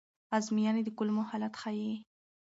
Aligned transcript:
ازموینې 0.37 0.81
د 0.85 0.89
کولمو 0.97 1.23
حالت 1.29 1.53
ښيي. 1.61 1.93